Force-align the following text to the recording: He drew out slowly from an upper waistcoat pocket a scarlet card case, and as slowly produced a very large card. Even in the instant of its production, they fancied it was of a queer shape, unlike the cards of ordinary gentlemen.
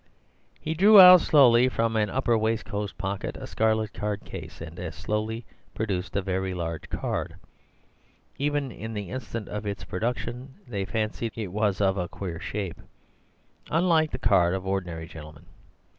He 0.59 0.73
drew 0.73 0.99
out 0.99 1.21
slowly 1.21 1.69
from 1.69 1.95
an 1.95 2.09
upper 2.09 2.35
waistcoat 2.35 2.91
pocket 2.97 3.37
a 3.37 3.45
scarlet 3.45 3.93
card 3.93 4.25
case, 4.25 4.59
and 4.59 4.79
as 4.79 4.95
slowly 4.95 5.45
produced 5.75 6.15
a 6.15 6.23
very 6.23 6.55
large 6.55 6.89
card. 6.89 7.35
Even 8.39 8.71
in 8.71 8.95
the 8.95 9.11
instant 9.11 9.47
of 9.47 9.67
its 9.67 9.83
production, 9.83 10.55
they 10.67 10.85
fancied 10.85 11.33
it 11.35 11.51
was 11.53 11.81
of 11.81 11.97
a 11.99 12.07
queer 12.07 12.39
shape, 12.39 12.81
unlike 13.69 14.09
the 14.09 14.17
cards 14.17 14.57
of 14.57 14.65
ordinary 14.65 15.07
gentlemen. 15.07 15.45